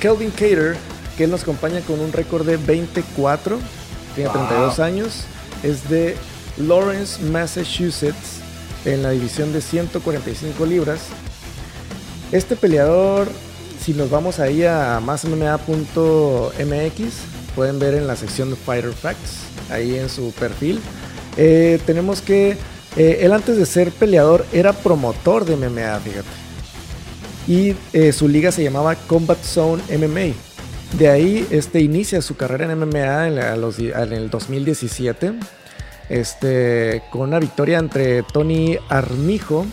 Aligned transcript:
Kelvin 0.00 0.30
Cater, 0.30 0.76
que 1.16 1.24
él 1.24 1.30
nos 1.30 1.42
acompaña 1.42 1.80
con 1.80 2.00
un 2.00 2.12
récord 2.12 2.46
de 2.46 2.56
24, 2.56 3.58
tiene 4.14 4.30
32 4.30 4.78
años, 4.78 5.24
es 5.62 5.88
de 5.88 6.16
Lawrence, 6.56 7.22
Massachusetts, 7.22 8.40
en 8.84 9.02
la 9.02 9.10
división 9.10 9.52
de 9.52 9.60
145 9.60 10.66
libras. 10.66 11.00
Este 12.30 12.56
peleador, 12.56 13.28
si 13.80 13.92
nos 13.94 14.10
vamos 14.10 14.38
ahí 14.38 14.64
a 14.64 15.00
másmma.mx, 15.00 15.62
pueden 17.56 17.78
ver 17.78 17.94
en 17.94 18.06
la 18.06 18.16
sección 18.16 18.50
de 18.50 18.56
Fighter 18.56 18.92
Facts, 18.92 19.38
ahí 19.70 19.96
en 19.96 20.08
su 20.08 20.32
perfil. 20.32 20.80
Eh, 21.36 21.80
tenemos 21.86 22.20
que 22.20 22.56
eh, 22.96 23.18
él 23.22 23.32
antes 23.32 23.56
de 23.56 23.66
ser 23.66 23.90
peleador 23.90 24.44
era 24.52 24.72
promotor 24.72 25.44
de 25.44 25.56
MMA, 25.56 25.98
fíjate. 26.00 26.47
Y 27.48 27.74
eh, 27.94 28.12
su 28.12 28.28
liga 28.28 28.52
se 28.52 28.62
llamaba 28.62 28.94
Combat 28.94 29.42
Zone 29.42 29.82
MMA. 29.96 30.34
De 30.98 31.08
ahí 31.08 31.46
este, 31.50 31.80
inicia 31.80 32.20
su 32.20 32.36
carrera 32.36 32.70
en 32.70 32.78
MMA 32.78 33.28
en, 33.28 34.12
el 34.12 34.30
2017 34.30 35.32
este, 36.08 37.02
con 37.10 37.22
una 37.22 37.38
victoria 37.38 37.78
entre 37.78 38.22
Tony 38.22 38.78
Armijo 38.88 39.66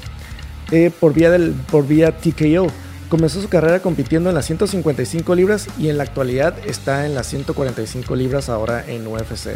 por, 1.00 1.14
vía 1.14 1.30
del, 1.32 1.52
por 1.52 1.86
vía 1.86 2.12
TKO. 2.18 2.68
Comenzó 3.10 3.42
su 3.42 3.50
carrera 3.50 3.82
compitiendo 3.82 4.30
en 4.30 4.36
las 4.36 4.46
155 4.46 5.36
libras 5.36 5.68
y 5.78 5.90
en 5.90 5.98
la 5.98 6.04
actualidad 6.04 6.56
está 6.66 7.06
en 7.06 7.14
las 7.14 7.28
145 7.28 8.16
libras 8.16 8.50
ahora 8.50 8.84
en 8.88 9.06
UFC. 9.06 9.52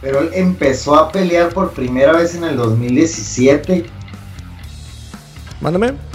Pero 0.00 0.20
él 0.20 0.30
empezó 0.32 0.96
a 0.96 1.12
pelear 1.12 1.50
por 1.50 1.72
primera 1.72 2.12
vez 2.12 2.34
en 2.34 2.44
el 2.44 2.56
2017. 2.56 3.84
Mándame. 5.60 6.09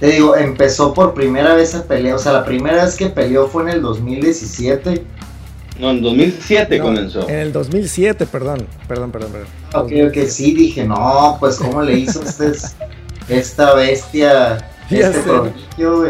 Te 0.00 0.06
digo, 0.06 0.36
empezó 0.36 0.94
por 0.94 1.14
primera 1.14 1.54
vez 1.54 1.74
a 1.74 1.84
pelear. 1.84 2.16
O 2.16 2.18
sea, 2.18 2.32
la 2.32 2.44
primera 2.44 2.84
vez 2.84 2.96
que 2.96 3.08
peleó 3.08 3.48
fue 3.48 3.64
en 3.64 3.68
el 3.70 3.82
2017. 3.82 5.04
No, 5.80 5.90
en 5.90 6.02
2007 6.02 6.80
comenzó. 6.80 7.28
En 7.28 7.36
el 7.36 7.52
2007, 7.52 8.26
perdón. 8.26 8.66
Perdón, 8.86 9.10
perdón, 9.10 9.32
perdón. 9.32 9.48
Ok, 9.74 9.92
ok, 10.08 10.28
sí, 10.28 10.54
dije, 10.54 10.84
no, 10.84 11.36
pues, 11.38 11.56
¿cómo 11.56 11.82
le 11.82 11.98
hizo 11.98 12.22
este, 12.22 12.52
esta 13.28 13.74
bestia? 13.74 14.58
Este 14.90 15.20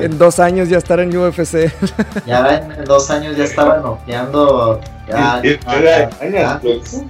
en 0.04 0.18
dos 0.18 0.38
años 0.38 0.68
ya 0.68 0.78
estar 0.78 1.00
en 1.00 1.16
UFC. 1.16 1.72
Ya 2.26 2.58
en 2.78 2.84
dos 2.84 3.10
años 3.10 3.36
ya 3.36 3.42
estaba 3.42 3.78
noqueando. 3.78 4.80
Ya, 5.08 5.42
sí, 5.42 5.58
sí. 6.84 7.02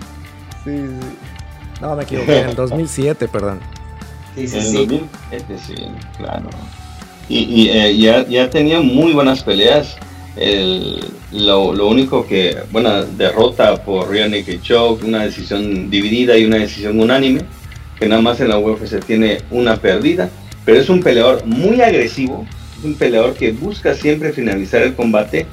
No, 1.83 1.95
me 1.95 2.05
equivoqué, 2.05 2.41
en 2.41 2.49
el 2.49 2.57
2007, 2.57 3.29
perdón. 3.29 3.61
Sí, 4.39 4.49
sí, 4.49 4.61
sí. 4.61 4.87
2007, 4.87 5.57
sí, 5.67 5.75
claro. 6.17 6.49
Y, 7.29 7.39
y 7.39 7.69
eh, 7.71 7.97
ya, 7.97 8.27
ya 8.27 8.49
tenía 8.49 8.81
muy 8.81 9.13
buenas 9.13 9.43
peleas. 9.43 9.97
El, 10.37 11.05
lo, 11.33 11.75
lo, 11.75 11.89
único 11.89 12.27
que, 12.27 12.57
bueno, 12.71 13.05
derrota 13.05 13.83
por 13.83 14.09
Real 14.09 14.31
Naked 14.31 14.61
Choke, 14.63 15.05
una 15.05 15.25
decisión 15.25 15.91
dividida 15.91 16.39
y 16.39 16.45
una 16.45 16.59
decisión 16.59 17.01
unánime, 17.01 17.41
que 17.99 18.09
nada 18.09 18.23
más 18.23 18.41
en 18.41 18.49
la 18.49 18.59
UFC 18.59 19.05
tiene 19.05 19.43
una 19.51 19.77
perdida 19.77 20.31
pero 20.69 20.83
es 20.83 20.91
un 20.91 21.03
peleador 21.03 21.47
muy 21.47 21.81
agresivo, 21.81 22.47
es 22.79 22.85
un 22.85 22.93
peleador 22.93 23.33
que 23.33 23.53
busca 23.53 23.95
siempre 23.95 24.35
finalizar 24.35 24.83
el 24.83 24.95
combate 24.95 25.47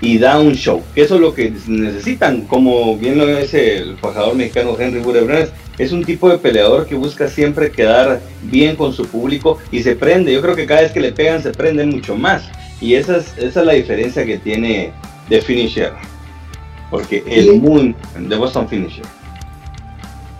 y 0.00 0.18
da 0.18 0.38
un 0.38 0.54
show, 0.54 0.82
que 0.94 1.02
eso 1.02 1.16
es 1.16 1.20
lo 1.20 1.34
que 1.34 1.52
necesitan, 1.66 2.42
como 2.42 2.96
bien 2.96 3.18
lo 3.18 3.26
dice 3.26 3.78
el 3.78 3.96
fajador 3.98 4.34
mexicano 4.34 4.76
Henry 4.78 5.00
Budebrenes, 5.00 5.50
es 5.78 5.92
un 5.92 6.04
tipo 6.04 6.28
de 6.28 6.38
peleador 6.38 6.86
que 6.86 6.94
busca 6.94 7.28
siempre 7.28 7.70
quedar 7.70 8.20
bien 8.42 8.76
con 8.76 8.92
su 8.92 9.06
público 9.06 9.58
y 9.70 9.82
se 9.82 9.96
prende, 9.96 10.32
yo 10.32 10.40
creo 10.40 10.56
que 10.56 10.66
cada 10.66 10.82
vez 10.82 10.92
que 10.92 11.00
le 11.00 11.12
pegan 11.12 11.42
se 11.42 11.50
prende 11.50 11.84
mucho 11.84 12.16
más, 12.16 12.44
y 12.80 12.94
esa 12.94 13.18
es, 13.18 13.36
esa 13.36 13.60
es 13.60 13.66
la 13.66 13.72
diferencia 13.74 14.24
que 14.24 14.38
tiene 14.38 14.92
de 15.28 15.42
Finisher, 15.42 15.92
porque 16.90 17.22
el 17.26 17.60
Moon 17.60 17.94
de 18.18 18.36
Boston 18.36 18.68
Finisher. 18.68 19.04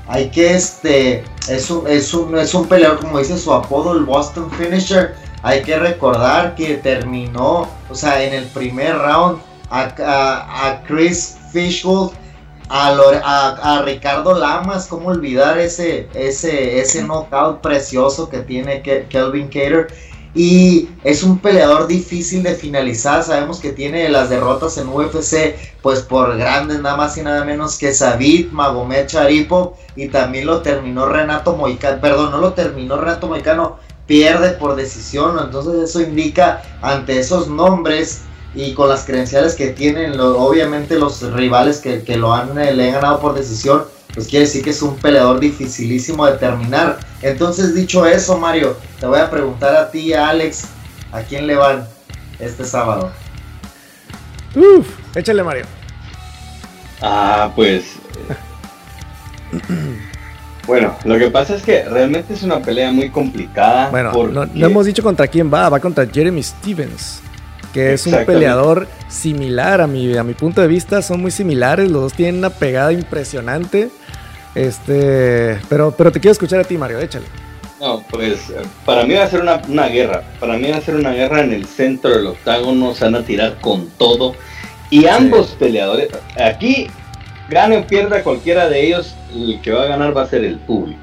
Hay 0.09 0.29
que 0.31 0.55
este 0.55 1.23
es 1.49 1.71
un, 1.71 1.87
es 1.87 2.13
un, 2.15 2.37
es 2.37 2.53
un 2.53 2.67
peleador 2.67 2.99
como 2.99 3.21
dice 3.21 3.39
su 3.39 3.53
apodo 3.53 3.97
el 3.97 4.05
Boston 4.05 4.51
Finisher. 4.51 5.15
Hay 5.43 5.63
que 5.63 5.79
recordar 5.79 6.57
que 6.57 6.75
terminó 6.79 7.69
o 7.89 7.95
sea 7.95 8.21
en 8.25 8.35
el 8.35 8.45
primer 8.47 8.99
round 8.99 9.39
a, 9.71 10.83
Chris 10.87 11.37
Fishgold 11.53 12.13
a, 12.69 13.79
a, 13.79 13.83
Ricardo 13.83 14.39
Lamas 14.39 14.87
cómo 14.87 15.09
olvidar 15.09 15.59
ese 15.59 16.09
ese 16.15 16.81
ese 16.81 17.03
knockout 17.03 17.61
precioso 17.61 18.29
que 18.29 18.39
tiene 18.41 18.83
Kelvin 18.83 19.47
Cater 19.47 19.89
y 20.35 20.89
es 21.03 21.25
un 21.25 21.39
peleador 21.39 21.89
difícil 21.89 22.43
de 22.43 22.55
finalizar. 22.55 23.25
Sabemos 23.25 23.59
que 23.59 23.73
tiene 23.73 24.09
las 24.09 24.31
derrotas 24.31 24.79
en 24.79 24.89
UFC, 24.89 25.57
pues 25.83 26.03
por 26.03 26.37
grandes, 26.37 26.81
nada 26.81 26.97
más 26.97 27.17
y 27.19 27.23
nada 27.23 27.45
menos 27.45 27.79
que 27.79 27.93
Sabit, 27.93 28.53
Magomed 28.53 29.07
Charipov, 29.07 29.75
y 29.97 30.09
también 30.09 30.47
lo 30.47 30.63
terminó 30.63 31.07
Renato 31.07 31.57
Moicano, 31.57 32.01
perdón, 32.01 32.31
no 32.31 32.39
lo 32.39 32.53
terminó 32.53 32.97
Renato 32.97 33.27
Moicano, 33.27 33.79
pierde 34.07 34.51
por 34.51 34.77
decisión. 34.77 35.37
Entonces, 35.43 35.91
eso 35.91 36.01
indica 36.01 36.63
ante 36.81 37.19
esos 37.19 37.49
nombres 37.49 38.23
y 38.55 38.75
con 38.75 38.89
las 38.89 39.05
credenciales 39.05 39.55
que 39.55 39.69
tienen, 39.69 40.19
obviamente, 40.19 40.99
los 40.99 41.23
rivales 41.33 41.79
que, 41.79 42.17
lo 42.17 42.33
han, 42.33 42.59
eh, 42.59 42.73
le 42.73 42.89
han 42.89 42.95
ganado 42.95 43.21
por 43.21 43.35
decisión 43.35 43.85
pues 44.15 44.27
quiere 44.27 44.47
decir 44.47 44.65
que 44.65 44.71
es 44.71 44.83
un 44.83 44.97
peleador 44.97 45.39
dificilísimo 45.39 46.27
de 46.27 46.37
terminar. 46.39 46.99
Entonces, 47.23 47.75
dicho 47.75 48.07
eso, 48.07 48.37
Mario, 48.39 48.77
te 48.99 49.07
voy 49.07 49.21
a 49.21 49.31
preguntar 49.31 49.75
a 49.77 49.91
ti, 49.91 50.13
Alex, 50.13 50.65
¿a 51.13 51.21
quién 51.21 51.47
le 51.47 51.55
van 51.55 51.87
este 52.39 52.65
sábado? 52.65 53.13
Uf, 54.55 54.89
échale, 55.15 55.43
Mario. 55.43 55.65
Ah, 57.01 57.53
pues. 57.55 57.85
bueno, 60.67 60.97
lo 61.05 61.19
que 61.19 61.31
pasa 61.31 61.55
es 61.55 61.63
que 61.63 61.85
realmente 61.85 62.35
es 62.35 62.43
una 62.43 62.61
pelea 62.61 62.91
muy 62.91 63.11
complicada. 63.11 63.91
Bueno, 63.91 64.13
no, 64.13 64.67
hemos 64.67 64.87
dicho 64.87 65.03
contra 65.03 65.29
quién 65.29 65.53
va, 65.53 65.69
va 65.69 65.79
contra 65.79 66.07
Jeremy 66.07 66.43
Stevens 66.43 67.23
que 67.73 67.93
es 67.93 68.07
un 68.07 68.25
peleador 68.25 68.89
similar 69.09 69.81
a 69.81 69.87
mi, 69.87 70.17
a 70.17 70.25
mi 70.25 70.35
punto 70.35 70.61
de 70.61 70.69
vista, 70.69 71.03
son 71.03 71.21
muy 71.21 71.31
similares, 71.31 71.91
los 71.91 72.03
dos 72.03 72.13
tienen 72.13 72.39
una 72.39 72.51
pegada 72.51 72.93
impresionante. 72.93 73.91
Este, 74.55 75.59
pero, 75.69 75.93
pero 75.97 76.11
te 76.11 76.21
quiero 76.21 76.33
escuchar 76.33 76.61
a 76.61 76.65
ti, 76.65 76.77
Mario, 76.77 76.99
échale. 76.99 77.27
No, 77.81 78.05
pues 78.11 78.53
para 78.85 79.05
mí 79.05 79.15
va 79.15 79.25
a 79.25 79.29
ser 79.29 79.41
una, 79.41 79.89
guerra. 79.89 80.23
Para 80.39 80.59
mí 80.59 80.71
va 80.71 80.77
a 80.77 80.81
ser 80.83 80.97
una 80.97 81.13
guerra 81.13 81.41
en 81.41 81.53
el 81.53 81.65
centro 81.65 82.11
del 82.11 82.27
octágono. 82.27 82.95
Se 82.95 83.05
van 83.05 83.15
a 83.15 83.23
tirar 83.23 83.57
con 83.61 83.89
todo. 83.91 84.35
Y 84.91 85.07
ambos 85.07 85.57
peleadores, 85.59 86.11
aquí 86.37 86.89
gane 87.49 87.79
o 87.79 87.87
pierda 87.87 88.23
cualquiera 88.23 88.69
de 88.69 88.87
ellos, 88.87 89.15
el 89.35 89.61
que 89.63 89.71
va 89.71 89.85
a 89.85 89.87
ganar 89.87 90.15
va 90.15 90.23
a 90.23 90.29
ser 90.29 90.45
el 90.45 90.59
público. 90.59 91.01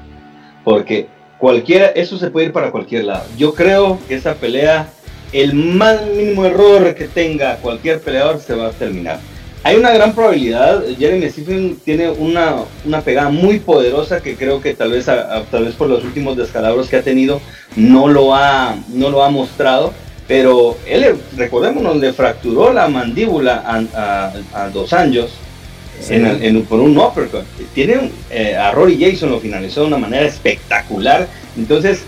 Porque 0.62 1.08
cualquiera, 1.38 1.86
eso 1.86 2.16
se 2.16 2.30
puede 2.30 2.46
ir 2.46 2.52
para 2.52 2.70
cualquier 2.70 3.04
lado. 3.04 3.24
Yo 3.36 3.54
creo 3.54 3.98
que 4.06 4.14
esa 4.14 4.34
pelea, 4.34 4.88
el 5.32 5.54
más 5.54 6.06
mínimo 6.06 6.44
error 6.44 6.94
que 6.94 7.08
tenga 7.08 7.56
cualquier 7.56 8.00
peleador 8.00 8.40
se 8.40 8.54
va 8.54 8.68
a 8.68 8.70
terminar. 8.70 9.20
Hay 9.64 9.76
una 9.76 9.92
gran 9.92 10.14
probabilidad, 10.14 10.84
Jeremy 10.98 11.28
Stephen 11.30 11.78
tiene 11.84 12.08
una, 12.10 12.56
una 12.84 13.00
pegada 13.00 13.28
muy 13.28 13.58
poderosa 13.58 14.20
que 14.20 14.36
creo 14.36 14.60
que 14.60 14.72
tal 14.72 14.92
vez, 14.92 15.06
tal 15.06 15.64
vez 15.64 15.74
por 15.74 15.88
los 15.88 16.04
últimos 16.04 16.36
descalabros 16.36 16.88
que 16.88 16.96
ha 16.96 17.02
tenido 17.02 17.40
no 17.76 18.08
lo 18.08 18.34
ha, 18.34 18.76
no 18.88 19.10
lo 19.10 19.22
ha 19.22 19.30
mostrado, 19.30 19.92
pero 20.28 20.76
él, 20.86 21.16
recordémonos, 21.36 21.96
le 21.96 22.12
fracturó 22.12 22.72
la 22.72 22.86
mandíbula 22.86 23.62
a, 24.54 24.68
dos 24.70 24.92
años 24.92 25.30
en, 26.08 26.62
por 26.64 26.78
un 26.78 26.96
uppercut. 26.96 27.44
Tiene 27.74 28.10
eh, 28.30 28.56
a 28.56 28.70
Rory 28.70 28.96
Jason 28.98 29.30
lo 29.30 29.40
finalizó 29.40 29.80
de 29.80 29.88
una 29.88 29.98
manera 29.98 30.26
espectacular, 30.26 31.26
entonces 31.56 32.02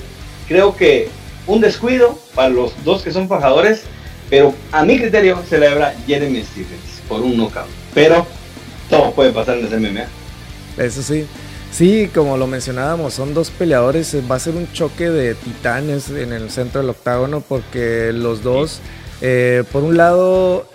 creo 0.46 0.76
que 0.76 1.08
un 1.50 1.60
descuido 1.60 2.18
para 2.34 2.48
los 2.48 2.72
dos 2.84 3.02
que 3.02 3.10
son 3.10 3.28
fajadores, 3.28 3.82
pero 4.30 4.54
a 4.70 4.84
mi 4.84 4.98
criterio 4.98 5.42
celebra 5.48 5.94
Jeremy 6.06 6.44
Stephens 6.44 7.02
por 7.08 7.20
un 7.20 7.36
knockout. 7.36 7.66
Pero 7.92 8.24
todo 8.88 9.12
puede 9.12 9.32
pasar 9.32 9.58
en 9.58 9.66
ese 9.66 9.78
MMA. 9.78 10.04
Eso 10.78 11.02
sí. 11.02 11.26
Sí, 11.72 12.08
como 12.14 12.36
lo 12.36 12.46
mencionábamos, 12.46 13.14
son 13.14 13.34
dos 13.34 13.50
peleadores. 13.50 14.16
Va 14.30 14.36
a 14.36 14.38
ser 14.38 14.54
un 14.54 14.72
choque 14.72 15.10
de 15.10 15.34
titanes 15.34 16.10
en 16.10 16.32
el 16.32 16.50
centro 16.50 16.80
del 16.80 16.90
octágono 16.90 17.40
porque 17.40 18.12
los 18.12 18.44
dos, 18.44 18.78
eh, 19.20 19.64
por 19.72 19.82
un 19.82 19.96
lado, 19.96 20.68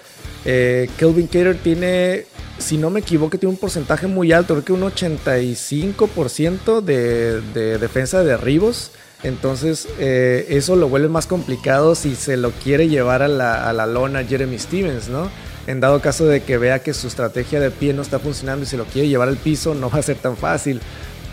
eh, 0.43 0.89
Kelvin 0.97 1.27
Cater 1.27 1.57
tiene, 1.57 2.25
si 2.57 2.77
no 2.77 2.89
me 2.89 2.99
equivoco, 2.99 3.37
tiene 3.37 3.53
un 3.53 3.59
porcentaje 3.59 4.07
muy 4.07 4.33
alto, 4.33 4.55
creo 4.55 4.65
que 4.65 4.73
un 4.73 4.81
85% 4.81 6.81
de, 6.81 7.39
de 7.41 7.77
defensa 7.77 8.19
de 8.19 8.25
derribos. 8.31 8.91
Entonces, 9.25 9.87
eh, 9.97 10.45
eso 10.49 10.75
lo 10.75 10.87
vuelve 10.87 11.07
más 11.07 11.25
complicado 11.25 11.95
si 11.95 12.15
se 12.15 12.37
lo 12.37 12.51
quiere 12.51 12.87
llevar 12.87 13.23
a 13.23 13.27
la, 13.27 13.85
lona 13.87 14.23
Jeremy 14.23 14.59
Stevens, 14.59 15.09
¿no? 15.09 15.31
en 15.65 15.79
dado 15.79 15.99
caso 15.99 16.27
de 16.27 16.43
que 16.43 16.59
vea 16.59 16.77
que 16.77 16.93
su 16.93 17.07
estrategia 17.07 17.59
de 17.59 17.71
pie 17.71 17.91
no 17.91 18.03
está 18.03 18.19
funcionando 18.19 18.65
y 18.65 18.67
se 18.67 18.77
lo 18.77 18.85
quiere 18.85 19.07
llevar 19.07 19.27
al 19.27 19.37
piso, 19.37 19.73
no 19.73 19.89
va 19.89 19.97
a 19.97 20.03
ser 20.03 20.17
tan 20.17 20.37
fácil. 20.37 20.79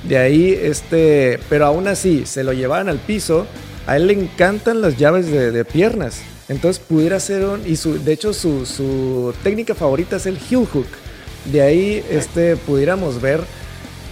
De 0.05 0.17
ahí, 0.17 0.59
este, 0.59 1.39
pero 1.51 1.67
aún 1.67 1.87
así, 1.87 2.25
se 2.25 2.43
lo 2.43 2.55
llevaran 2.55 2.89
al 2.89 2.99
piso, 2.99 3.47
a 3.87 3.97
él 3.97 4.07
le 4.07 4.15
encantan 4.15 4.81
las 4.81 4.97
llaves 4.97 5.31
de, 5.31 5.65
piernas. 5.67 6.23
Entonces 6.49 6.83
pudiera 6.83 7.21
ser 7.21 7.45
un... 7.45 7.61
Y 7.67 7.77
su, 7.77 8.03
de 8.03 8.15
hecho 8.15 8.33
su, 8.33 8.65
su 8.65 9.35
técnica 9.43 9.75
favorita 9.75 10.17
es 10.17 10.25
el 10.25 10.39
heel 10.39 10.65
hook. 10.65 10.89
De 11.45 11.61
ahí 11.61 12.03
este, 12.11 12.57
pudiéramos 12.57 13.21
ver 13.21 13.43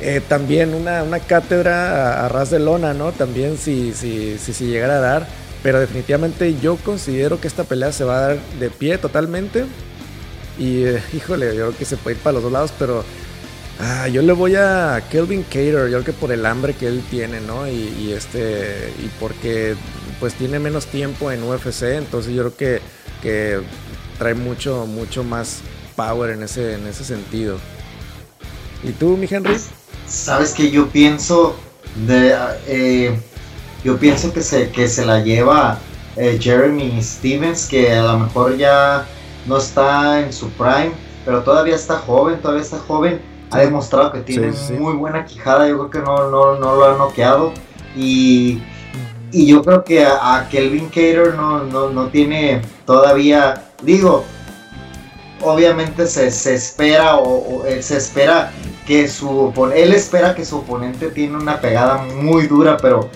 eh, 0.00 0.22
también 0.26 0.74
una, 0.74 1.02
una 1.02 1.20
cátedra 1.20 2.24
a, 2.24 2.28
ras 2.28 2.50
de 2.50 2.58
lona, 2.58 2.94
¿no? 2.94 3.12
También 3.12 3.58
si, 3.58 3.92
si, 3.92 4.38
si, 4.38 4.54
si, 4.54 4.66
llegara 4.66 4.96
a 4.96 5.00
dar. 5.00 5.26
Pero 5.62 5.78
definitivamente 5.78 6.58
yo 6.58 6.76
considero 6.76 7.38
que 7.38 7.46
esta 7.46 7.64
pelea 7.64 7.92
se 7.92 8.04
va 8.04 8.16
a 8.16 8.20
dar 8.28 8.38
de 8.58 8.70
pie 8.70 8.96
totalmente. 8.96 9.66
Y 10.58 10.84
eh, 10.84 11.02
híjole, 11.12 11.54
yo 11.54 11.66
creo 11.68 11.78
que 11.78 11.84
se 11.84 11.98
puede 11.98 12.16
ir 12.16 12.22
para 12.22 12.34
los 12.34 12.42
dos 12.42 12.52
lados, 12.52 12.72
pero 12.78 13.04
ah, 13.78 14.08
yo 14.08 14.22
le 14.22 14.32
voy 14.32 14.56
a 14.56 15.02
Kelvin 15.10 15.42
Cater, 15.42 15.88
yo 15.88 16.02
creo 16.02 16.04
que 16.04 16.12
por 16.12 16.32
el 16.32 16.46
hambre 16.46 16.74
que 16.74 16.86
él 16.86 17.02
tiene, 17.10 17.40
¿no? 17.40 17.68
Y, 17.68 17.94
y, 17.98 18.12
este 18.12 18.92
y 18.98 19.08
porque 19.20 19.74
pues 20.18 20.34
tiene 20.34 20.58
menos 20.58 20.86
tiempo 20.86 21.30
en 21.30 21.42
UFC, 21.42 21.82
entonces 21.94 22.34
yo 22.34 22.42
creo 22.42 22.56
que, 22.56 22.80
que 23.22 23.60
trae 24.18 24.34
mucho 24.34 24.86
mucho 24.86 25.24
más 25.24 25.60
power 25.96 26.30
en 26.30 26.42
ese 26.42 26.74
en 26.74 26.86
ese 26.86 27.04
sentido. 27.04 27.58
¿Y 28.82 28.92
tú, 28.92 29.16
mi 29.16 29.26
Henry? 29.30 29.56
Sabes 30.10 30.52
que 30.52 30.72
yo 30.72 30.88
pienso 30.88 31.54
de 32.06 32.34
eh, 32.66 33.20
yo 33.84 33.96
pienso 33.96 34.32
que 34.32 34.42
se 34.42 34.70
que 34.70 34.88
se 34.88 35.06
la 35.06 35.20
lleva 35.20 35.78
eh, 36.16 36.36
Jeremy 36.40 37.00
Stevens 37.00 37.66
que 37.66 37.92
a 37.92 38.02
lo 38.02 38.18
mejor 38.18 38.56
ya 38.56 39.06
no 39.46 39.58
está 39.58 40.20
en 40.20 40.32
su 40.32 40.50
prime, 40.50 40.90
pero 41.24 41.42
todavía 41.42 41.76
está 41.76 41.98
joven, 41.98 42.40
todavía 42.40 42.62
está 42.62 42.78
joven. 42.78 43.20
Ha 43.52 43.60
demostrado 43.60 44.12
que 44.12 44.20
tiene 44.20 44.52
muy 44.78 44.94
buena 44.94 45.24
quijada, 45.24 45.68
yo 45.68 45.78
creo 45.78 45.90
que 45.90 45.98
no, 46.00 46.30
no, 46.30 46.58
no 46.58 46.74
lo 46.74 46.84
ha 46.84 46.98
noqueado. 46.98 47.52
Y, 47.96 48.60
y 49.32 49.46
yo 49.46 49.62
creo 49.62 49.84
que 49.84 50.04
a, 50.04 50.48
Kelvin 50.50 50.86
Cater 50.86 51.34
no, 51.34 51.64
no, 51.64 51.90
no, 51.90 52.08
tiene 52.08 52.62
todavía, 52.84 53.70
digo, 53.82 54.24
obviamente 55.40 56.06
se, 56.06 56.30
se 56.30 56.54
espera 56.54 57.16
o, 57.16 57.64
se 57.80 57.96
espera 57.96 58.52
que 58.90 59.06
su 59.06 59.52
él 59.72 59.92
espera 59.92 60.34
que 60.34 60.44
su 60.44 60.56
oponente 60.56 61.10
tiene 61.10 61.36
una 61.36 61.60
pegada 61.60 61.98
muy 61.98 62.48
dura, 62.48 62.76
pero 62.76 63.08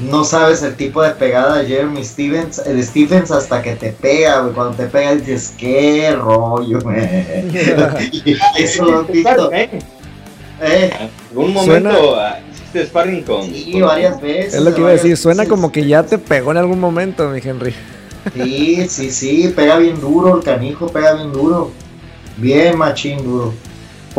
no 0.00 0.24
sabes 0.24 0.60
el 0.64 0.74
tipo 0.74 1.02
de 1.02 1.10
pegada 1.10 1.58
de 1.58 1.68
Jeremy 1.68 2.04
Stevens, 2.04 2.58
el 2.66 2.82
Stevens 2.82 3.30
hasta 3.30 3.62
que 3.62 3.76
te 3.76 3.92
pega, 3.92 4.42
Cuando 4.52 4.74
te 4.74 4.86
pega 4.86 5.14
dices, 5.14 5.54
qué 5.56 6.16
rollo, 6.16 6.80
güey. 6.80 6.98
Eso 8.58 8.84
lo 8.86 9.00
has 9.02 9.06
visto. 9.06 9.52
¿Eh? 9.52 9.70
¿Eh? 10.62 10.90
¿Algún 11.30 11.54
momento 11.54 12.18
hiciste 12.52 12.86
sparring 12.86 13.22
con.? 13.22 13.44
Sí, 13.44 13.80
varias 13.80 14.20
veces. 14.20 14.54
Es 14.54 14.62
lo 14.62 14.74
que 14.74 14.80
iba 14.80 14.90
a 14.90 14.94
decir, 14.94 15.16
suena 15.16 15.46
como 15.46 15.70
que 15.70 15.86
ya 15.86 16.02
te 16.02 16.18
pegó 16.18 16.50
en 16.50 16.56
algún 16.56 16.80
momento, 16.80 17.28
mi 17.28 17.38
Henry. 17.38 17.72
Sí, 18.34 18.84
sí, 18.88 19.12
sí, 19.12 19.52
pega 19.54 19.78
bien 19.78 20.00
duro, 20.00 20.38
el 20.38 20.42
canijo 20.42 20.88
pega 20.88 21.14
bien 21.14 21.32
duro. 21.32 21.70
Bien 22.36 22.76
machín 22.76 23.22
duro. 23.22 23.54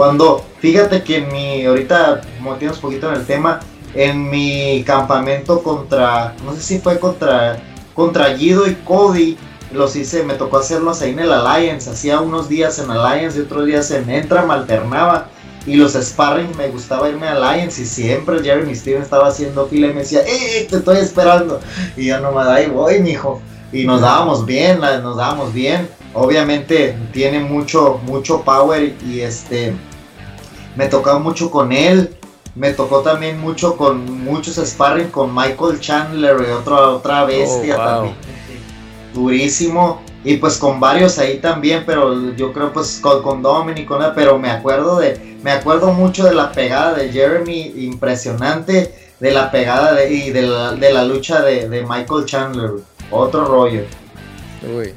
Cuando, 0.01 0.43
fíjate 0.57 1.03
que 1.03 1.17
en 1.17 1.31
mi, 1.31 1.63
ahorita 1.63 2.21
tienes 2.57 2.77
un 2.77 2.81
poquito 2.81 3.09
en 3.09 3.19
el 3.19 3.25
tema, 3.27 3.59
en 3.93 4.31
mi 4.31 4.83
campamento 4.83 5.61
contra, 5.61 6.33
no 6.43 6.55
sé 6.55 6.61
si 6.61 6.79
fue 6.79 6.97
contra, 6.97 7.61
contra 7.93 8.33
Guido 8.33 8.65
y 8.65 8.73
Cody, 8.83 9.37
los 9.71 9.95
hice, 9.95 10.23
me 10.23 10.33
tocó 10.33 10.57
hacerlos 10.57 11.03
ahí 11.03 11.11
en 11.11 11.19
el 11.19 11.31
Alliance, 11.31 11.87
hacía 11.87 12.19
unos 12.19 12.49
días 12.49 12.79
en 12.79 12.89
Alliance 12.89 13.37
y 13.37 13.41
otros 13.43 13.67
días 13.67 13.91
en 13.91 14.09
Entra, 14.09 14.43
me 14.43 14.55
alternaba. 14.55 15.27
Y 15.67 15.75
los 15.75 15.93
sparring 15.93 16.57
me 16.57 16.69
gustaba 16.69 17.07
irme 17.07 17.27
a 17.27 17.33
Alliance 17.33 17.83
y 17.83 17.85
siempre 17.85 18.41
Jeremy 18.41 18.73
Steven 18.73 19.03
estaba 19.03 19.27
haciendo 19.27 19.67
fila 19.67 19.85
y 19.85 19.93
me 19.93 19.99
decía, 19.99 20.21
¡eh, 20.25 20.65
te 20.67 20.77
estoy 20.77 20.97
esperando! 20.97 21.59
Y 21.95 22.07
yo 22.07 22.19
nomás, 22.19 22.47
ahí 22.47 22.65
voy, 22.65 23.01
mijo. 23.01 23.39
Y 23.71 23.85
nos 23.85 24.01
dábamos 24.01 24.47
bien, 24.47 24.79
nos 24.79 25.15
dábamos 25.15 25.53
bien. 25.53 25.87
Obviamente 26.15 26.97
tiene 27.13 27.39
mucho, 27.39 28.01
mucho 28.03 28.41
power 28.41 28.95
y 29.05 29.21
este, 29.21 29.75
me 30.75 30.87
tocaba 30.87 31.19
mucho 31.19 31.51
con 31.51 31.71
él 31.71 32.15
me 32.55 32.73
tocó 32.73 32.99
también 33.01 33.39
mucho 33.39 33.77
con 33.77 34.23
muchos 34.23 34.55
sparring 34.57 35.09
con 35.09 35.33
Michael 35.33 35.79
Chandler, 35.79 36.35
y 36.47 36.51
otra, 36.51 36.89
otra 36.89 37.23
bestia 37.23 37.75
oh, 37.75 37.85
también. 37.85 38.15
Durísimo. 39.13 40.01
Y 40.23 40.37
pues 40.37 40.57
con 40.57 40.79
varios 40.79 41.17
ahí 41.17 41.39
también, 41.39 41.83
pero 41.85 42.35
yo 42.35 42.53
creo 42.53 42.71
pues 42.71 42.99
con, 43.01 43.23
con 43.23 43.41
Dominic, 43.41 43.87
con 43.87 44.03
pero 44.13 44.37
me 44.37 44.51
acuerdo 44.51 44.99
de, 44.99 45.37
me 45.41 45.51
acuerdo 45.51 45.93
mucho 45.93 46.25
de 46.25 46.35
la 46.35 46.51
pegada 46.51 46.93
de 46.93 47.11
Jeremy, 47.11 47.73
impresionante, 47.77 48.93
de 49.19 49.31
la 49.31 49.49
pegada 49.49 49.93
de, 49.93 50.13
y 50.13 50.29
de 50.29 50.43
la, 50.43 50.73
de 50.73 50.93
la 50.93 51.05
lucha 51.05 51.41
de, 51.41 51.67
de, 51.67 51.81
Michael 51.81 52.25
Chandler, 52.25 52.71
otro 53.09 53.45
rollo. 53.45 53.81
Uy. 54.61 54.93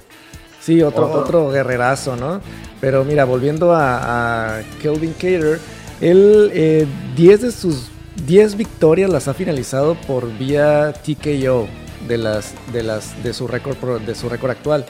Sí, 0.65 0.83
otro, 0.83 1.11
otro, 1.13 1.51
guerrerazo, 1.51 2.17
¿no? 2.17 2.41
Pero 2.81 3.05
mira, 3.05 3.25
volviendo 3.27 3.75
a, 3.75 4.57
a 4.59 4.63
Kelvin 4.81 5.13
Cater, 5.13 5.61
él, 6.01 6.89
10 7.17 7.41
eh, 7.41 7.45
de 7.45 7.53
sus 7.53 7.89
10 8.27 8.57
victorias 8.57 9.11
las 9.11 9.29
ha 9.29 9.35
finalizado 9.35 9.95
por 10.07 10.33
vía 10.39 10.93
TKO 10.93 11.67
de, 12.09 12.19
las, 12.19 12.55
de, 12.73 12.83
las, 12.83 13.23
de 13.23 13.35
su 13.35 13.47
récord 13.47 14.01
de 14.01 14.15
su 14.15 14.29
récord 14.29 14.53
actual. 14.53 14.87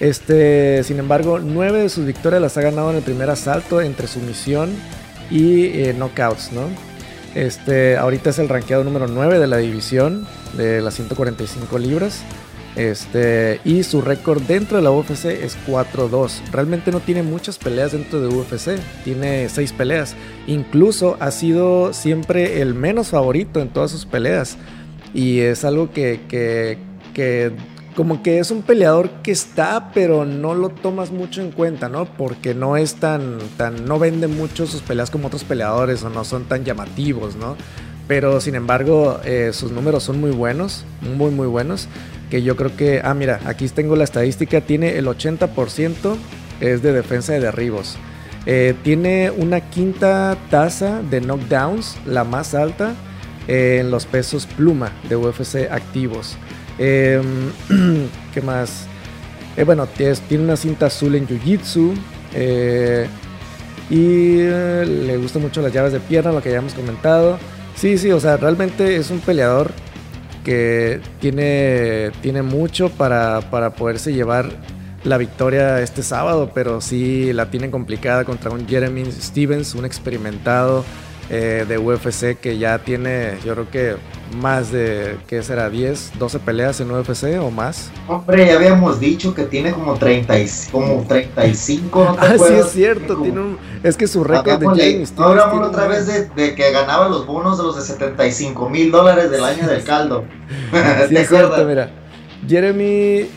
Este, 0.00 0.82
sin 0.84 0.98
embargo, 0.98 1.38
9 1.38 1.82
de 1.82 1.88
sus 1.88 2.04
victorias 2.04 2.42
las 2.42 2.56
ha 2.58 2.62
ganado 2.62 2.90
en 2.90 2.96
el 2.96 3.02
primer 3.02 3.30
asalto 3.30 3.80
entre 3.80 4.06
sumisión 4.06 4.70
y 5.30 5.66
eh, 5.66 5.94
knockouts, 5.94 6.52
¿no? 6.52 6.62
Este, 7.34 7.96
ahorita 7.96 8.30
es 8.30 8.38
el 8.38 8.48
rankeado 8.48 8.84
número 8.84 9.06
9 9.06 9.38
de 9.38 9.46
la 9.46 9.56
división 9.56 10.26
de 10.54 10.82
las 10.82 10.94
145 10.94 11.78
libras. 11.78 12.22
Este, 12.74 13.60
y 13.64 13.82
su 13.82 14.00
récord 14.00 14.42
dentro 14.42 14.78
de 14.78 14.82
la 14.82 14.90
UFC 14.90 15.26
es 15.26 15.58
4-2. 15.66 16.40
Realmente 16.50 16.90
no 16.90 17.00
tiene 17.00 17.22
muchas 17.22 17.58
peleas 17.58 17.92
dentro 17.92 18.20
de 18.20 18.28
UFC, 18.28 18.80
tiene 19.04 19.48
6 19.48 19.72
peleas. 19.72 20.14
Incluso 20.46 21.16
ha 21.20 21.30
sido 21.30 21.92
siempre 21.92 22.62
el 22.62 22.74
menos 22.74 23.08
favorito 23.08 23.60
en 23.60 23.68
todas 23.68 23.90
sus 23.90 24.06
peleas. 24.06 24.56
Y 25.12 25.40
es 25.40 25.64
algo 25.64 25.90
que, 25.90 26.22
que, 26.28 26.78
que 27.12 27.52
como 27.94 28.22
que 28.22 28.38
es 28.38 28.50
un 28.50 28.62
peleador 28.62 29.10
que 29.22 29.32
está, 29.32 29.90
pero 29.92 30.24
no 30.24 30.54
lo 30.54 30.70
tomas 30.70 31.10
mucho 31.10 31.42
en 31.42 31.50
cuenta, 31.50 31.90
¿no? 31.90 32.06
Porque 32.06 32.54
no 32.54 32.78
es 32.78 32.94
tan, 32.94 33.36
tan, 33.58 33.84
no 33.84 33.98
vende 33.98 34.28
mucho 34.28 34.66
sus 34.66 34.80
peleas 34.80 35.10
como 35.10 35.26
otros 35.26 35.44
peleadores 35.44 36.02
o 36.02 36.08
no 36.08 36.24
son 36.24 36.44
tan 36.44 36.64
llamativos, 36.64 37.36
¿no? 37.36 37.56
Pero 38.08 38.40
sin 38.40 38.54
embargo, 38.54 39.20
eh, 39.24 39.50
sus 39.52 39.72
números 39.72 40.04
son 40.04 40.20
muy 40.20 40.30
buenos, 40.30 40.84
muy, 41.02 41.30
muy 41.30 41.46
buenos 41.46 41.88
que 42.32 42.42
yo 42.42 42.56
creo 42.56 42.74
que, 42.74 43.02
ah, 43.04 43.12
mira, 43.12 43.40
aquí 43.44 43.68
tengo 43.68 43.94
la 43.94 44.04
estadística, 44.04 44.62
tiene 44.62 44.96
el 44.96 45.04
80% 45.04 46.16
es 46.62 46.80
de 46.80 46.94
defensa 46.94 47.34
de 47.34 47.40
derribos. 47.40 47.98
Eh, 48.46 48.72
tiene 48.82 49.30
una 49.30 49.60
quinta 49.60 50.38
tasa 50.48 51.02
de 51.02 51.20
knockdowns, 51.20 51.98
la 52.06 52.24
más 52.24 52.54
alta 52.54 52.94
eh, 53.48 53.80
en 53.82 53.90
los 53.90 54.06
pesos 54.06 54.46
pluma 54.46 54.92
de 55.10 55.16
UFC 55.16 55.70
activos. 55.70 56.38
Em, 56.78 57.50
¿Qué 58.32 58.40
más? 58.40 58.86
Eh, 59.58 59.64
bueno, 59.64 59.86
tiene 59.86 60.42
una 60.42 60.56
cinta 60.56 60.86
azul 60.86 61.14
en 61.14 61.28
Jiu-Jitsu. 61.28 61.92
y 63.90 64.36
le 64.38 65.18
gustan 65.18 65.42
mucho 65.42 65.60
las 65.60 65.70
llaves 65.70 65.92
de 65.92 66.00
pierna, 66.00 66.32
lo 66.32 66.40
que 66.40 66.50
ya 66.50 66.56
hemos 66.56 66.72
comentado. 66.72 67.38
Sí, 67.76 67.98
sí, 67.98 68.10
o 68.10 68.20
sea, 68.20 68.38
realmente 68.38 68.96
es 68.96 69.10
un 69.10 69.20
peleador 69.20 69.70
que 70.44 71.00
tiene, 71.20 72.10
tiene 72.20 72.42
mucho 72.42 72.88
para, 72.90 73.40
para 73.50 73.70
poderse 73.70 74.12
llevar 74.12 74.50
la 75.04 75.18
victoria 75.18 75.80
este 75.80 76.02
sábado, 76.02 76.52
pero 76.54 76.80
sí 76.80 77.32
la 77.32 77.50
tiene 77.50 77.70
complicada 77.70 78.24
contra 78.24 78.50
un 78.50 78.68
Jeremy 78.68 79.10
Stevens, 79.10 79.74
un 79.74 79.84
experimentado 79.84 80.84
eh, 81.30 81.64
de 81.68 81.78
UFC 81.78 82.38
que 82.38 82.58
ya 82.58 82.78
tiene, 82.78 83.38
yo 83.44 83.54
creo 83.54 83.70
que 83.70 83.96
más 84.36 84.72
de, 84.72 85.16
¿qué 85.26 85.42
será? 85.42 85.68
10, 85.70 86.12
12 86.18 86.38
peleas 86.40 86.80
en 86.80 86.90
UFC 86.90 87.38
o 87.40 87.50
más. 87.50 87.90
Hombre, 88.08 88.46
ya 88.46 88.54
habíamos 88.54 89.00
dicho 89.00 89.34
que 89.34 89.44
tiene 89.44 89.72
como, 89.72 89.94
30, 89.94 90.34
como 90.70 91.04
35, 91.06 92.04
¿no 92.04 92.14
te 92.14 92.20
ah, 92.20 92.34
sí, 92.38 92.54
es 92.54 92.70
cierto, 92.70 93.16
tiene 93.16 93.40
un, 93.40 93.58
es 93.82 93.96
que 93.96 94.06
su 94.06 94.24
récord 94.24 94.58
de 94.58 94.66
Jeremy 94.74 95.06
Stevens. 95.06 95.14
hablamos 95.18 95.68
otra 95.68 95.86
vez 95.86 96.06
de, 96.34 96.54
que 96.54 96.72
ganaba 96.72 97.08
los 97.08 97.26
bonos 97.26 97.58
de 97.58 97.64
los 97.64 97.76
de 97.76 97.82
75 97.82 98.68
mil 98.68 98.90
dólares 98.90 99.30
del 99.30 99.44
año 99.44 99.66
del 99.66 99.84
caldo. 99.84 100.24
sí, 101.08 101.16
es 101.16 101.28
cierto, 101.28 101.64
mira. 101.64 101.90
Jeremy 102.48 103.28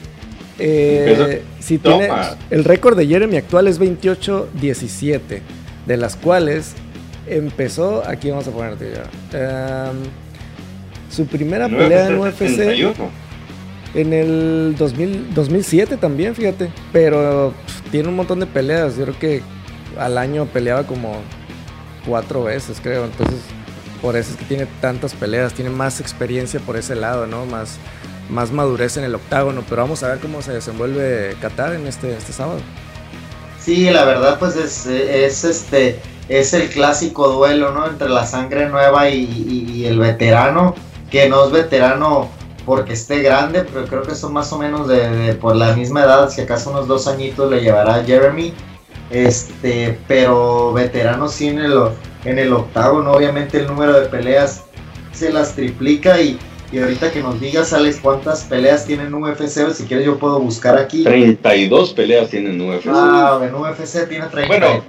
eh, 0.57 1.43
si 1.59 1.77
tiene, 1.77 2.09
el 2.49 2.63
récord 2.63 2.97
de 2.97 3.07
Jeremy 3.07 3.37
actual 3.37 3.67
es 3.67 3.79
28-17, 3.79 5.41
de 5.85 5.97
las 5.97 6.15
cuales 6.15 6.73
empezó, 7.27 8.03
aquí 8.07 8.29
vamos 8.29 8.47
a 8.47 8.51
ponerte 8.51 8.93
ya, 8.93 9.89
em, 9.89 9.97
su 11.09 11.25
primera 11.25 11.67
pelea 11.67 12.07
en 12.07 12.19
UFC 12.19 12.95
en 13.93 14.11
el 14.11 14.75
2007 14.77 15.95
también, 15.97 16.35
fíjate, 16.35 16.69
pero 16.91 17.53
tiene 17.91 18.09
un 18.09 18.15
montón 18.15 18.41
de 18.41 18.45
peleas, 18.45 18.97
yo 18.97 19.03
creo 19.05 19.19
que 19.19 19.41
al 19.97 20.17
año 20.17 20.45
peleaba 20.45 20.85
como 20.85 21.15
cuatro 22.05 22.43
veces, 22.43 22.79
creo, 22.83 23.05
entonces 23.05 23.39
por 24.01 24.17
eso 24.17 24.31
es 24.31 24.37
que 24.37 24.45
tiene 24.45 24.67
tantas 24.81 25.13
peleas, 25.13 25.53
tiene 25.53 25.71
más 25.71 26.01
experiencia 26.01 26.59
por 26.59 26.75
ese 26.75 26.95
lado, 26.95 27.25
¿no? 27.25 27.45
Más 27.45 27.79
más 28.29 28.51
madurez 28.51 28.97
en 28.97 29.03
el 29.03 29.15
octágono, 29.15 29.63
pero 29.69 29.83
vamos 29.83 30.03
a 30.03 30.09
ver 30.09 30.19
cómo 30.19 30.41
se 30.41 30.51
desenvuelve 30.51 31.35
Qatar 31.41 31.73
en 31.73 31.87
este, 31.87 32.15
este 32.15 32.33
sábado. 32.33 32.59
Sí, 33.59 33.89
la 33.89 34.03
verdad 34.05 34.39
pues 34.39 34.55
es, 34.55 34.85
es 34.87 35.43
este 35.43 35.99
es 36.29 36.53
el 36.53 36.69
clásico 36.69 37.29
duelo, 37.29 37.71
¿no? 37.71 37.87
Entre 37.87 38.09
la 38.09 38.25
sangre 38.25 38.67
nueva 38.69 39.09
y, 39.09 39.85
el 39.85 39.99
veterano, 39.99 40.75
que 41.11 41.29
no 41.29 41.45
es 41.45 41.51
veterano 41.51 42.29
porque 42.65 42.93
esté 42.93 43.21
grande, 43.21 43.63
pero 43.63 43.85
creo 43.85 44.01
que 44.01 44.15
son 44.15 44.33
más 44.33 44.51
o 44.51 44.57
menos 44.57 44.87
de, 44.87 45.35
por 45.35 45.55
la 45.55 45.75
misma 45.75 46.03
edad, 46.03 46.29
si 46.29 46.41
acaso 46.41 46.71
unos 46.71 46.87
dos 46.87 47.07
añitos 47.07 47.49
le 47.51 47.61
llevará 47.61 48.03
Jeremy, 48.03 48.53
este, 49.11 49.99
pero 50.07 50.73
veterano 50.73 51.27
sí 51.27 51.49
en 51.49 51.59
el, 51.59 51.79
en 52.23 52.39
el 52.39 52.51
octavo, 52.51 52.99
obviamente 53.11 53.59
el 53.59 53.67
número 53.67 53.99
de 53.99 54.07
peleas 54.07 54.63
se 55.13 55.31
las 55.31 55.53
triplica 55.53 56.19
y, 56.19 56.39
y 56.71 56.79
ahorita 56.79 57.11
que 57.11 57.21
nos 57.21 57.39
digas, 57.39 57.71
Alex, 57.71 57.99
cuántas 58.01 58.43
peleas 58.45 58.85
tienen 58.85 59.13
UFC, 59.13 59.71
si 59.71 59.85
quieres 59.85 60.07
yo 60.07 60.17
puedo 60.17 60.39
buscar 60.39 60.75
aquí. 60.79 61.03
32 61.03 61.93
peleas 61.93 62.31
tienen 62.31 62.59
UFC. 62.59 62.87
Ah, 62.87 63.39
en 63.43 63.53
UFC 63.53 64.09
tiene 64.09 64.25
32. 64.25 64.47
Bueno, 64.47 64.83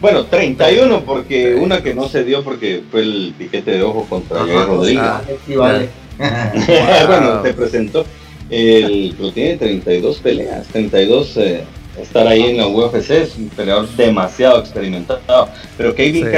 bueno, 0.00 0.24
31 0.24 1.02
porque 1.04 1.54
una 1.54 1.82
que 1.82 1.94
no 1.94 2.08
se 2.08 2.24
dio 2.24 2.42
porque 2.42 2.82
fue 2.90 3.02
el 3.02 3.34
piquete 3.36 3.72
de 3.72 3.82
ojo 3.82 4.06
contra 4.08 4.38
Javier 4.38 4.66
Rodríguez. 4.66 5.02
Ah, 5.02 5.22
sí, 5.46 5.56
vale. 5.56 5.88
bueno, 7.06 7.40
te 7.42 7.52
presentó. 7.52 8.04
El, 8.48 9.14
pero 9.16 9.32
tiene 9.32 9.56
32 9.56 10.18
peleas, 10.18 10.66
32 10.68 11.36
eh, 11.36 11.64
estar 12.00 12.26
ahí 12.26 12.42
en 12.42 12.56
la 12.56 12.66
UFC, 12.66 13.10
es 13.10 13.36
un 13.36 13.48
peleador 13.48 13.88
demasiado 13.90 14.60
experimentado. 14.60 15.48
Pero 15.76 15.94
Kevin 15.94 16.24
sí. 16.24 16.30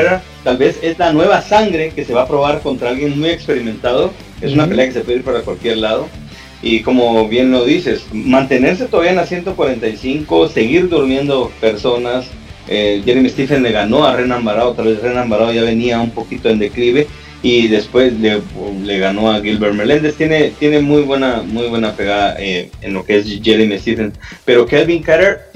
tal 0.45 0.57
vez 0.57 0.79
es 0.83 0.99
la 0.99 1.13
nueva 1.13 1.41
sangre 1.41 1.93
que 1.95 2.05
se 2.05 2.13
va 2.13 2.23
a 2.23 2.29
probar 2.29 2.61
contra 2.61 2.91
alguien 2.91 3.19
muy 3.19 3.31
experimentado. 3.31 4.13
Es 4.41 4.53
una 4.53 4.67
pelea 4.67 4.87
que 4.87 4.93
se 4.93 5.01
puede 5.01 5.19
ir 5.19 5.25
para 5.25 5.41
cualquier 5.43 5.79
lado. 5.79 6.09
Y 6.63 6.83
como 6.83 7.29
bien 7.29 7.51
lo 7.51 7.65
dices, 7.65 8.05
mantenerse 8.13 8.87
todavía 8.87 9.11
en 9.11 9.17
la 9.17 9.27
145, 9.27 10.49
seguir 10.49 10.89
durmiendo 10.89 11.51
personas, 11.61 12.27
eh, 12.69 13.03
Jeremy 13.05 13.29
Stephen 13.29 13.63
le 13.63 13.73
ganó 13.73 14.05
a 14.05 14.17
Renan 14.17 14.45
Barao, 14.45 14.75
tal 14.75 14.87
vez 14.87 15.03
Renan 15.03 15.29
Barao 15.29 15.53
ya 15.53 15.63
venía 15.63 16.01
un 16.01 16.11
poquito 16.11 16.49
en 16.49 16.59
declive 16.59 17.07
y 17.43 17.67
después 17.69 18.13
le, 18.15 18.99
ganó 18.99 19.31
a 19.33 19.41
Gilbert 19.41 19.75
Melendez. 19.75 20.15
Tiene, 20.15 20.53
tiene 20.59 20.81
muy 20.81 21.03
buena, 21.03 21.43
muy 21.43 21.67
buena 21.67 21.93
pegada 21.97 22.37
eh, 22.39 22.71
en 22.83 22.95
lo 22.95 23.05
que 23.05 23.17
es 23.17 23.41
Jeremy 23.43 23.79
Stephen. 23.79 24.13
Pero 24.45 24.65
Kelvin 24.65 25.03
Cater, 25.03 25.51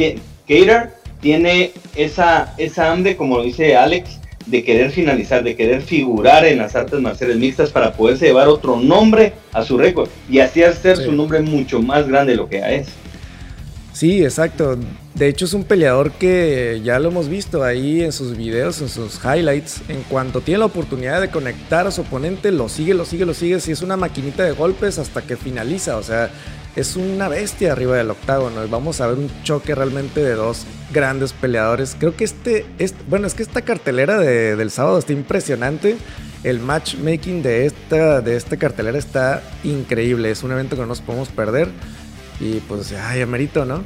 tiene 1.20 1.72
esa, 1.94 2.54
esa 2.58 2.92
hambre, 2.92 3.16
como 3.16 3.38
lo 3.38 3.44
dice 3.44 3.76
Alex, 3.76 4.18
de 4.46 4.64
querer 4.64 4.90
finalizar, 4.90 5.42
de 5.42 5.56
querer 5.56 5.82
figurar 5.82 6.44
en 6.44 6.58
las 6.58 6.74
artes 6.76 7.00
marciales 7.00 7.36
mixtas 7.36 7.70
para 7.70 7.92
poderse 7.92 8.26
llevar 8.26 8.48
otro 8.48 8.80
nombre 8.80 9.32
a 9.52 9.62
su 9.64 9.76
récord 9.76 10.08
y 10.30 10.38
así 10.38 10.62
hacer 10.62 10.96
su 10.96 11.12
nombre 11.12 11.40
mucho 11.40 11.82
más 11.82 12.06
grande 12.06 12.32
de 12.32 12.36
lo 12.36 12.48
que 12.48 12.58
ya 12.58 12.70
es. 12.70 12.88
Sí, 13.96 14.22
exacto. 14.22 14.76
De 15.14 15.26
hecho 15.26 15.46
es 15.46 15.54
un 15.54 15.64
peleador 15.64 16.12
que 16.12 16.82
ya 16.84 16.98
lo 16.98 17.08
hemos 17.08 17.30
visto 17.30 17.64
ahí 17.64 18.02
en 18.02 18.12
sus 18.12 18.36
videos, 18.36 18.82
en 18.82 18.90
sus 18.90 19.18
highlights. 19.24 19.80
En 19.88 20.02
cuanto 20.02 20.42
tiene 20.42 20.58
la 20.58 20.66
oportunidad 20.66 21.18
de 21.18 21.30
conectar 21.30 21.86
a 21.86 21.90
su 21.90 22.02
oponente, 22.02 22.52
lo 22.52 22.68
sigue, 22.68 22.92
lo 22.92 23.06
sigue, 23.06 23.24
lo 23.24 23.32
sigue. 23.32 23.58
Si 23.58 23.72
es 23.72 23.80
una 23.80 23.96
maquinita 23.96 24.42
de 24.42 24.52
golpes 24.52 24.98
hasta 24.98 25.22
que 25.22 25.38
finaliza. 25.38 25.96
O 25.96 26.02
sea, 26.02 26.28
es 26.76 26.94
una 26.96 27.28
bestia 27.28 27.72
arriba 27.72 27.96
del 27.96 28.10
octágono. 28.10 28.68
Vamos 28.68 29.00
a 29.00 29.06
ver 29.06 29.16
un 29.16 29.30
choque 29.44 29.74
realmente 29.74 30.22
de 30.22 30.34
dos 30.34 30.66
grandes 30.92 31.32
peleadores. 31.32 31.96
Creo 31.98 32.14
que 32.14 32.24
este, 32.24 32.66
bueno, 33.08 33.26
es 33.26 33.32
que 33.32 33.44
esta 33.44 33.62
cartelera 33.62 34.18
del 34.18 34.70
sábado 34.70 34.98
está 34.98 35.14
impresionante. 35.14 35.96
El 36.44 36.60
matchmaking 36.60 37.42
de 37.42 37.64
esta, 37.64 38.20
de 38.20 38.36
esta 38.36 38.58
cartelera 38.58 38.98
está 38.98 39.42
increíble. 39.64 40.30
Es 40.30 40.42
un 40.42 40.52
evento 40.52 40.76
que 40.76 40.82
no 40.82 40.88
nos 40.88 41.00
podemos 41.00 41.30
perder. 41.30 41.70
Y 42.40 42.60
pues, 42.60 42.92
ay, 42.92 43.22
amerito, 43.22 43.64
¿no? 43.64 43.82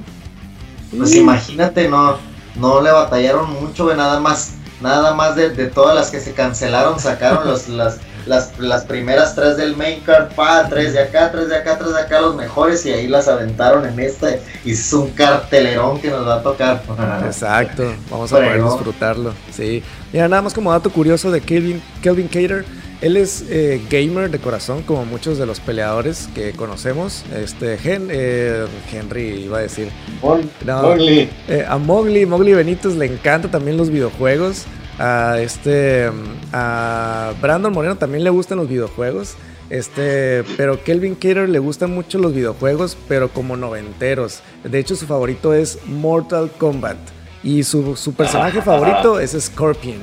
Pues 0.96 1.14
imagínate, 1.14 1.88
no, 1.88 2.16
no 2.56 2.80
le 2.80 2.90
batallaron 2.90 3.52
mucho, 3.52 3.94
nada 3.94 4.18
más, 4.18 4.54
nada 4.80 5.14
más 5.14 5.36
de, 5.36 5.50
todas 5.68 5.94
las 5.94 6.10
que 6.10 6.20
se 6.20 6.32
cancelaron, 6.32 6.98
sacaron 6.98 7.46
los, 7.46 7.68
las, 7.68 7.98
las, 8.26 8.58
las, 8.58 8.84
primeras 8.84 9.36
tres 9.36 9.56
del 9.56 9.76
main 9.76 10.00
card, 10.00 10.32
pa, 10.34 10.68
tres 10.68 10.94
de 10.94 11.00
acá, 11.00 11.30
tres 11.30 11.48
de 11.48 11.56
acá, 11.56 11.78
tres 11.78 11.94
de 11.94 12.00
acá, 12.00 12.20
los 12.20 12.34
mejores, 12.34 12.84
y 12.86 12.90
ahí 12.90 13.06
las 13.06 13.28
aventaron 13.28 13.86
en 13.86 14.00
esta, 14.00 14.30
y 14.64 14.72
es 14.72 14.92
un 14.92 15.10
cartelerón 15.10 16.00
que 16.00 16.10
nos 16.10 16.26
va 16.26 16.36
a 16.36 16.42
tocar. 16.42 16.82
Exacto, 17.24 17.94
vamos 18.10 18.32
a 18.32 18.36
poder 18.36 18.64
disfrutarlo, 18.64 19.32
sí. 19.52 19.82
Mira, 20.12 20.28
nada 20.28 20.42
más 20.42 20.54
como 20.54 20.72
dato 20.72 20.90
curioso 20.90 21.30
de 21.30 21.40
Kelvin, 21.40 21.80
Kelvin 22.02 22.26
Cater, 22.26 22.64
él 23.00 23.16
es 23.16 23.46
eh, 23.48 23.80
gamer 23.88 24.30
de 24.30 24.38
corazón, 24.38 24.82
como 24.82 25.06
muchos 25.06 25.38
de 25.38 25.46
los 25.46 25.58
peleadores 25.58 26.28
que 26.34 26.52
conocemos. 26.52 27.24
Este, 27.34 27.78
eh, 27.82 28.66
Henry 28.92 29.44
iba 29.44 29.58
a 29.58 29.62
decir. 29.62 29.88
Mowgli. 30.22 31.30
Eh, 31.48 31.64
a 31.66 31.78
Mowgli, 31.78 32.26
Mowgli 32.26 32.52
Benítez 32.52 32.96
le 32.96 33.06
encanta 33.06 33.50
también 33.50 33.78
los 33.78 33.88
videojuegos. 33.88 34.66
A 34.98 35.38
este, 35.40 36.10
a 36.52 37.32
Brandon 37.40 37.72
Moreno 37.72 37.96
también 37.96 38.22
le 38.22 38.28
gustan 38.28 38.58
los 38.58 38.68
videojuegos. 38.68 39.36
Este, 39.70 40.44
pero 40.58 40.82
Kelvin 40.84 41.14
Cater 41.14 41.48
le 41.48 41.58
gustan 41.58 41.94
mucho 41.94 42.18
los 42.18 42.34
videojuegos, 42.34 42.98
pero 43.08 43.30
como 43.30 43.56
noventeros. 43.56 44.40
De 44.62 44.78
hecho, 44.78 44.94
su 44.94 45.06
favorito 45.06 45.54
es 45.54 45.78
Mortal 45.86 46.50
Kombat. 46.58 46.98
Y 47.42 47.62
su, 47.62 47.96
su 47.96 48.12
personaje 48.12 48.60
favorito 48.62 49.18
es 49.20 49.34
Scorpion. 49.40 50.00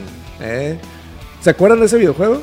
¿Se 1.42 1.50
acuerdan 1.51 1.80
de 1.80 1.86
ese 1.86 1.98
videojuego? 1.98 2.42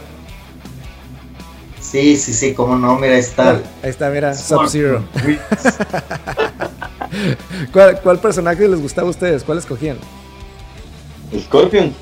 Sí, 1.95 2.17
sí, 2.17 2.35
sí, 2.35 2.55
cómo 2.55 2.77
no, 2.77 2.99
mira, 2.99 3.15
ahí 3.15 3.21
está. 3.21 3.51
Ahí 3.81 3.91
está, 3.91 4.11
mira, 4.11 4.35
Sub-Zero. 4.35 5.05
¿Cuál, 7.73 8.19
personaje 8.19 8.67
les 8.67 8.83
gustaba 8.83 9.07
a 9.07 9.11
ustedes? 9.13 9.45
¿Cuál 9.45 9.59
escogían? 9.59 9.99
Scorpion. 11.39 11.95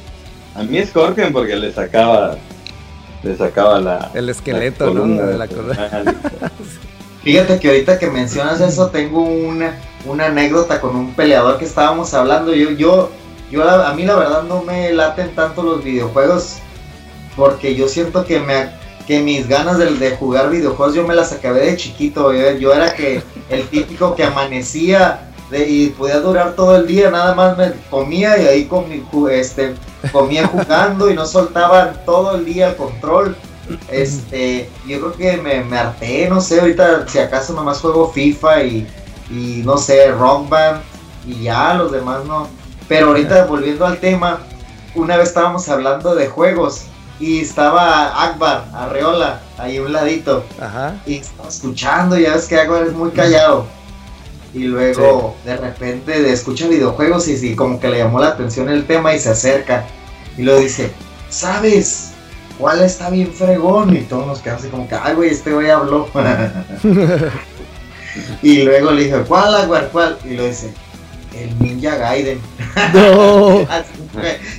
A 0.55 0.63
mí 0.63 0.83
Scorpion 0.87 1.31
porque 1.31 1.57
le 1.57 1.75
sacaba 1.75 2.39
le 3.23 3.37
sacaba 3.37 3.83
la 3.83 4.11
el 4.15 4.31
esqueleto, 4.31 4.95
¿no? 4.95 5.27
De 5.27 5.37
la 5.37 5.47
Fíjate 7.23 7.61
que 7.61 7.69
ahorita 7.69 7.99
que 7.99 8.09
mencionas 8.09 8.63
eso 8.63 8.89
tengo 8.89 9.23
una, 9.23 9.79
una 10.07 10.25
anécdota 10.25 10.81
con 10.81 10.97
un 10.97 11.13
peleador 11.13 11.59
que 11.59 11.67
estábamos 11.67 12.15
hablando. 12.15 12.55
Yo 12.55 12.71
yo 12.71 13.11
yo 13.51 13.71
a 13.71 13.93
mí 13.93 14.07
la 14.07 14.17
verdad 14.17 14.45
no 14.45 14.63
me 14.63 14.91
laten 14.95 15.35
tanto 15.35 15.63
los 15.63 15.85
videojuegos 15.85 16.61
porque 17.37 17.75
yo 17.75 17.89
siento 17.89 18.25
que 18.25 18.41
me 18.41 18.81
que 19.07 19.21
mis 19.21 19.49
ganas 19.49 19.79
de, 19.79 19.87
de, 19.95 20.17
jugar 20.17 20.51
videojuegos 20.51 20.95
yo 20.95 21.07
me 21.07 21.15
las 21.15 21.33
acabé 21.33 21.67
de 21.67 21.77
chiquito. 21.77 22.33
Yo, 22.33 22.73
era 22.73 22.95
que 22.95 23.23
el 23.49 23.69
típico 23.69 24.15
que 24.15 24.25
amanecía 24.25 25.29
y 25.53 25.89
podía 25.91 26.21
durar 26.21 26.55
todo 26.55 26.77
el 26.77 26.87
día, 26.87 27.11
nada 27.11 27.35
más 27.35 27.59
me 27.59 27.73
comía 27.91 28.41
y 28.41 28.47
ahí 28.47 28.65
con 28.65 28.87
este, 29.31 29.75
comía 30.11 30.47
jugando 30.47 31.11
y 31.11 31.15
no 31.15 31.27
soltaba 31.27 31.93
todo 32.05 32.37
el 32.37 32.45
día 32.45 32.71
el 32.71 32.77
control. 32.77 33.37
Este, 33.89 34.69
yo 34.87 34.99
creo 34.99 35.13
que 35.13 35.37
me, 35.43 35.63
me 35.65 35.79
harté, 35.79 36.29
no 36.29 36.41
sé, 36.41 36.61
ahorita 36.61 37.07
si 37.07 37.19
acaso 37.19 37.53
nomás 37.53 37.81
juego 37.81 38.11
FIFA 38.11 38.65
y, 38.65 38.87
y 39.31 39.63
no 39.65 39.79
sé, 39.79 40.11
Rock 40.13 40.49
Band 40.49 40.83
y 41.27 41.45
ya, 41.45 41.75
los 41.75 41.93
demás 41.93 42.25
no. 42.25 42.49
Pero 42.89 43.09
ahorita 43.09 43.47
volviendo 43.47 43.87
al 43.87 43.99
tema, 43.99 44.41
una 44.95 45.17
vez 45.17 45.29
estábamos 45.29 45.69
hablando 45.69 46.15
de 46.15 46.29
juegos 46.29 46.87
y 47.23 47.41
estaba 47.41 48.25
Akbar, 48.25 48.65
Arreola, 48.75 49.41
ahí 49.57 49.77
a 49.77 49.83
un 49.83 49.93
ladito. 49.93 50.45
Ajá. 50.61 50.97
Y 51.07 51.19
estaba 51.19 51.49
escuchando, 51.49 52.19
ya 52.19 52.35
ves 52.35 52.47
que 52.47 52.59
Akbar 52.59 52.83
es 52.83 52.95
muy 52.95 53.13
callado. 53.13 53.65
Y 54.53 54.65
luego 54.65 55.37
de 55.45 55.57
repente 55.57 56.33
escucha 56.33 56.67
videojuegos 56.67 57.29
y, 57.29 57.35
y, 57.47 57.55
como 57.55 57.79
que 57.79 57.89
le 57.89 57.99
llamó 57.99 58.19
la 58.19 58.31
atención 58.31 58.69
el 58.69 58.87
tema 58.87 59.15
y 59.15 59.21
se 59.21 59.31
acerca. 59.31 59.87
Y 60.37 60.43
lo 60.43 60.59
dice, 60.59 60.91
¿sabes? 61.31 62.11
¿Cuál 62.59 62.83
está 62.83 63.09
bien 63.09 63.33
fregón? 63.33 63.97
Y 63.97 64.01
todos 64.01 64.27
nos 64.27 64.41
quedamos 64.41 64.63
así 64.63 64.71
como 64.73 64.89
que, 64.89 64.97
ay 64.97 65.15
güey, 65.15 65.31
este 65.31 65.53
güey 65.53 65.71
habló. 65.71 66.09
y 68.43 68.63
luego 68.63 68.91
le 68.91 69.05
dije, 69.05 69.19
¿cuál 69.29 69.55
Akbar? 69.55 69.91
¿Cuál? 69.93 70.19
Y 70.25 70.35
lo 70.35 70.45
dice, 70.45 70.75
el 71.37 71.57
Ninja 71.61 71.95
Gaiden. 71.95 72.41
No. 72.93 73.65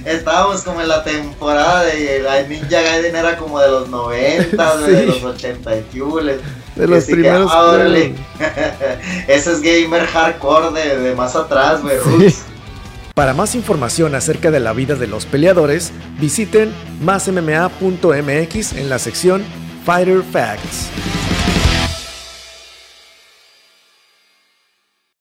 Estábamos 0.06 0.64
como 0.64 0.82
en 0.82 0.88
la 0.88 1.04
temporada 1.04 1.84
de 1.84 2.46
Ninja 2.50 2.82
Gaiden 2.82 3.16
era 3.16 3.38
como 3.38 3.60
de 3.60 3.70
los 3.70 3.90
90, 3.90 4.78
de 4.78 5.06
los 5.06 5.24
80 5.24 5.76
y 5.76 5.84
De 6.76 6.88
los 6.88 7.04
primeros. 7.06 7.52
Ah, 7.54 7.88
Ese 9.28 9.52
es 9.52 9.62
gamer 9.62 10.06
hardcore 10.08 10.72
de, 10.72 11.16
más 11.16 11.36
atrás, 11.36 11.82
güey. 11.82 11.98
Para 13.14 13.34
más 13.34 13.54
información 13.54 14.16
acerca 14.16 14.50
de 14.50 14.60
la 14.60 14.74
vida 14.74 14.96
de 14.96 15.06
los 15.06 15.26
peleadores, 15.26 15.92
visiten 16.20 16.74
másmma.mx 17.02 18.74
en 18.74 18.90
la 18.90 18.98
sección 18.98 19.44
Fighter 19.86 20.24
Facts. 20.24 20.90